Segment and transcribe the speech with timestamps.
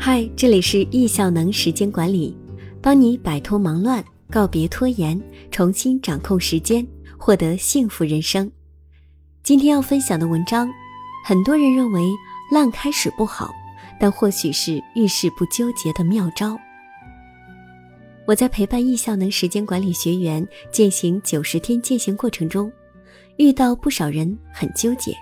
[0.00, 2.34] 嗨，这里是易效能时间管理，
[2.80, 5.20] 帮你摆脱忙乱，告别拖延，
[5.50, 6.86] 重新掌控时间，
[7.18, 8.50] 获得幸福人生。
[9.42, 10.70] 今天要分享的文章，
[11.24, 12.08] 很多人认为
[12.52, 13.50] 烂开始不好，
[13.98, 16.56] 但或许是遇事不纠结的妙招。
[18.24, 22.70] 我在陪伴易效能时间管理学员践行九十天践行过程中，
[23.36, 25.12] 遇到不少人很纠结。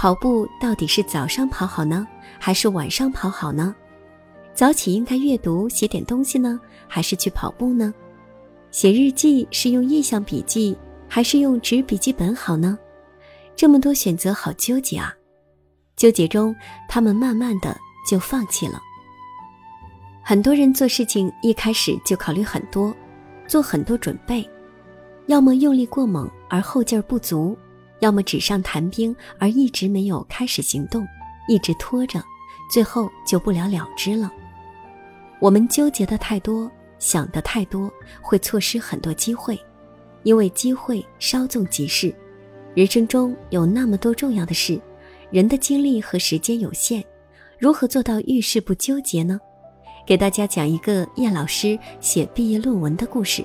[0.00, 3.74] 跑步到底是早上跑好呢，还是晚上跑好呢？
[4.54, 7.92] 早起应该阅读写点东西呢，还是去跑步呢？
[8.70, 10.74] 写日记是用印象笔记
[11.06, 12.78] 还是用纸笔记本好呢？
[13.54, 15.14] 这么多选择，好纠结啊！
[15.96, 16.56] 纠结中，
[16.88, 17.76] 他们慢慢的
[18.08, 18.80] 就放弃了。
[20.24, 22.94] 很多人做事情一开始就考虑很多，
[23.46, 24.48] 做很多准备，
[25.26, 27.54] 要么用力过猛而后劲儿不足。
[28.00, 31.06] 要么纸上谈兵，而一直没有开始行动，
[31.48, 32.22] 一直拖着，
[32.72, 34.30] 最后就不了了之了。
[35.38, 39.58] 我们纠结的太多，想的太多，会错失很多机会，
[40.22, 42.14] 因为机会稍纵即逝。
[42.74, 44.80] 人生中有那么多重要的事，
[45.30, 47.04] 人的精力和时间有限，
[47.58, 49.40] 如何做到遇事不纠结呢？
[50.06, 53.44] 给大家讲一个叶老师写毕业论文的故事。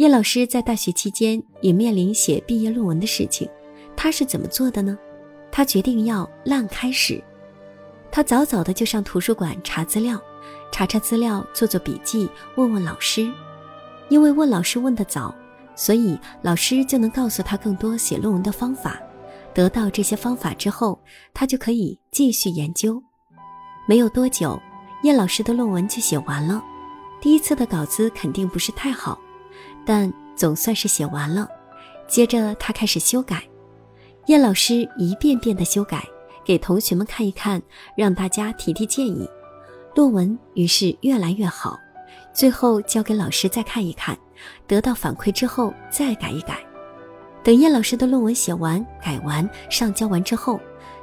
[0.00, 3.46] 叶老师在大学期间也面临写毕业论文的事情，
[3.94, 4.96] 他是怎么做的呢？
[5.52, 7.22] 他决定要烂开始。
[8.10, 10.18] 他早早的就上图书馆查资料，
[10.72, 13.30] 查查资料，做做笔记，问问老师。
[14.08, 15.34] 因为问老师问得早，
[15.76, 18.98] 所以老师就能告诉他更多写论文的方法。
[19.52, 20.98] 得到这些方法之后，
[21.34, 23.02] 他就可以继续研究。
[23.86, 24.58] 没有多久，
[25.02, 26.64] 叶老师的论文就写完了。
[27.20, 29.20] 第一次的稿子肯定不是太好。
[29.92, 31.48] 但总算是写完了，
[32.06, 33.42] 接着他开始修改，
[34.26, 36.04] 叶老师一遍遍的修改，
[36.44, 37.60] 给同学们看一看，
[37.96, 39.28] 让大家提提建议，
[39.96, 41.76] 论文于是越来越好。
[42.32, 44.16] 最后交给老师再看一看，
[44.68, 46.60] 得到反馈之后再改一改。
[47.42, 50.60] 等叶老师的论文写完、改完、上交完之后，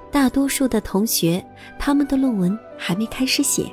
[0.10, 1.46] 大多数的同学
[1.78, 3.70] 他们的论文还没开始写，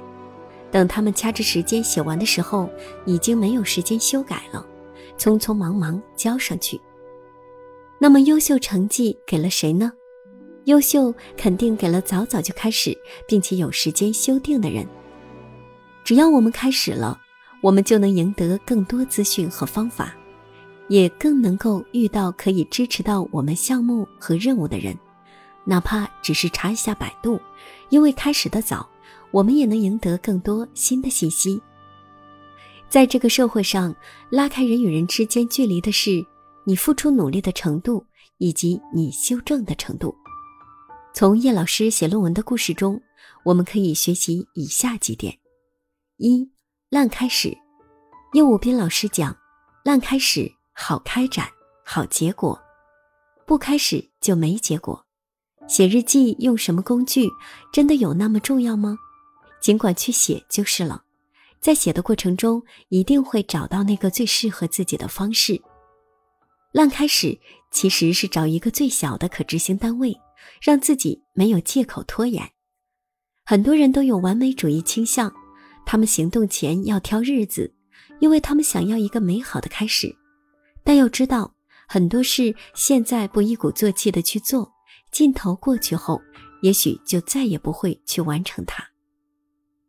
[0.72, 2.68] 等他们掐着时间写完的时候，
[3.06, 4.66] 已经没有时间修改了。
[5.18, 6.80] 匆匆忙忙交上去。
[7.98, 9.92] 那么优秀成绩给了谁呢？
[10.64, 12.96] 优秀肯定给了早早就开始
[13.28, 14.86] 并且有时间修订的人。
[16.02, 17.20] 只要我们开始了，
[17.62, 20.14] 我们就能赢得更多资讯和方法，
[20.88, 24.96] 也更能够遇到可以支持到我们项目和任务的人。
[25.64, 27.40] 哪怕只是查一下百度，
[27.88, 28.86] 因为开始的早，
[29.30, 31.60] 我们也能赢得更多新的信息。
[32.94, 33.92] 在这个社会上，
[34.30, 36.24] 拉开人与人之间距离的是
[36.64, 38.06] 你付出努力的程度
[38.38, 40.14] 以及你修正的程度。
[41.12, 43.02] 从叶老师写论文的故事中，
[43.44, 45.36] 我们可以学习以下几点：
[46.18, 46.48] 一、
[46.88, 47.52] 烂开始。
[48.32, 49.36] 叶武斌老师讲，
[49.82, 51.48] 烂开始好开展，
[51.84, 52.56] 好结果；
[53.44, 55.04] 不开始就没结果。
[55.66, 57.28] 写日记用什么工具，
[57.72, 58.96] 真的有那么重要吗？
[59.60, 61.02] 尽管去写就是了。
[61.64, 65.58] 在写的过程中，一定会找到那个最适合自己的方式。
[66.72, 70.14] 烂开始其实是找一个最小的可执行单位，
[70.60, 72.46] 让自己没有借口拖延。
[73.46, 75.32] 很多人都有完美主义倾向，
[75.86, 77.74] 他们行动前要挑日子，
[78.20, 80.14] 因为他们想要一个美好的开始。
[80.84, 81.54] 但要知道，
[81.88, 84.70] 很多事现在不一鼓作气的去做，
[85.10, 86.20] 劲头过去后，
[86.60, 88.84] 也许就再也不会去完成它。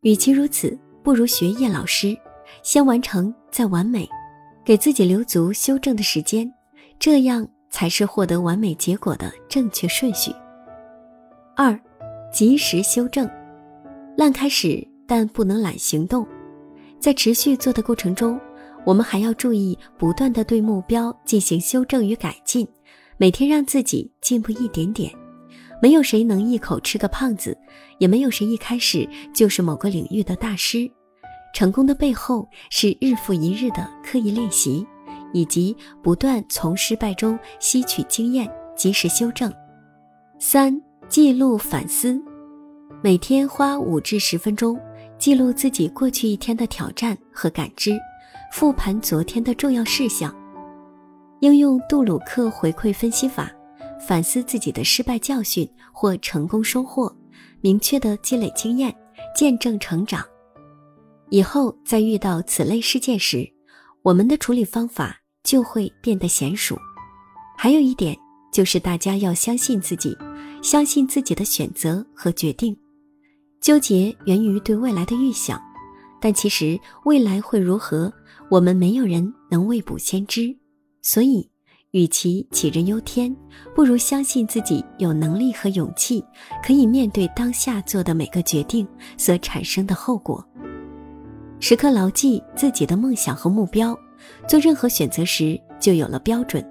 [0.03, 0.79] 与其如此。
[1.05, 2.17] 不如学业老师，
[2.63, 4.09] 先完成再完美，
[4.63, 6.51] 给自己留足修正的时间，
[6.97, 10.31] 这样才是获得完美结果的正确顺序。
[11.55, 11.79] 二，
[12.33, 13.29] 及时修正，
[14.17, 16.27] 烂开始，但不能懒行动。
[16.99, 18.41] 在持续做的过程中，
[18.83, 22.67] 我们还要注意不断的对目标进行修正与改进，
[23.17, 25.13] 每天让自己进步一点点。
[25.81, 27.57] 没有谁能一口吃个胖子，
[27.99, 30.89] 也没有谁一开始就是某个领域的大师。
[31.53, 34.85] 成功的背后是日复一日的刻意练习，
[35.33, 39.53] 以及不断从失败中吸取经验，及时修正。
[40.37, 40.77] 三、
[41.07, 42.21] 记录反思，
[43.01, 44.77] 每天花五至十分钟
[45.17, 47.97] 记录自己过去一天的挑战和感知，
[48.51, 50.35] 复盘昨天的重要事项，
[51.39, 53.49] 应用杜鲁克回馈分析法。
[54.07, 57.11] 反思自己的失败教训或成功收获，
[57.61, 58.95] 明确的积累经验，
[59.35, 60.23] 见证成长。
[61.29, 63.51] 以后在遇到此类事件时，
[64.03, 66.77] 我们的处理方法就会变得娴熟。
[67.57, 68.15] 还有一点
[68.53, 70.15] 就是，大家要相信自己，
[70.61, 72.77] 相信自己的选择和决定。
[73.59, 75.59] 纠结源于对未来的预想，
[76.21, 78.13] 但其实未来会如何，
[78.51, 80.55] 我们没有人能未卜先知。
[81.01, 81.49] 所以，
[81.95, 83.33] 与其杞人忧天，
[83.73, 86.21] 不如相信自己有能力和勇气，
[86.61, 88.85] 可以面对当下做的每个决定
[89.17, 90.45] 所产生的后果。
[91.61, 93.97] 时刻牢记自己的梦想和目标，
[94.45, 96.61] 做任何选择时就有了标准，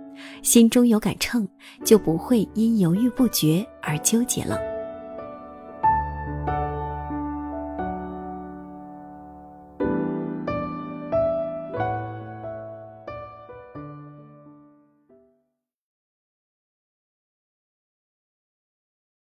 [0.43, 1.49] 心中有杆秤，
[1.87, 4.74] 就不会因犹豫不决而纠结了。